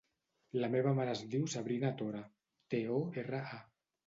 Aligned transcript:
La 0.63 0.69
meva 0.75 0.93
mare 0.99 1.13
es 1.17 1.21
diu 1.33 1.45
Sabrina 1.57 1.93
Tora: 2.01 2.23
te, 2.73 2.81
o, 2.97 3.05
erra, 3.25 3.45
a. 3.61 3.63